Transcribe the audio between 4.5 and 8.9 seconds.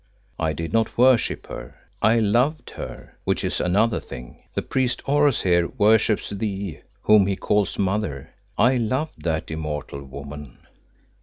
The priest Oros here worships thee, whom he calls Mother. I